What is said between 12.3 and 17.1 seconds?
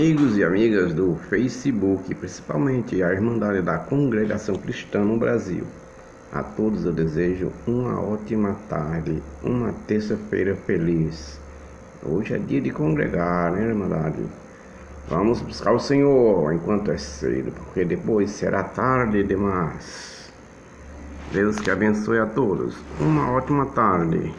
é dia de congregar, né, Irmandade? Vamos buscar o Senhor enquanto é